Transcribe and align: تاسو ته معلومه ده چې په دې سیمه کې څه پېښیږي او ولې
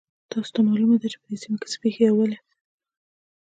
تاسو 0.31 0.49
ته 0.55 0.59
معلومه 0.67 0.95
ده 1.01 1.07
چې 1.11 1.17
په 1.21 1.25
دې 1.31 1.37
سیمه 1.43 1.57
کې 1.61 1.67
څه 1.71 1.77
پېښیږي 1.81 2.05
او 2.09 2.15
ولې 2.17 2.37